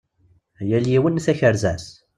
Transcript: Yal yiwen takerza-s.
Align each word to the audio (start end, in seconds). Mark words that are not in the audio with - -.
Yal 0.69 0.85
yiwen 0.91 1.21
takerza-s. 1.25 1.85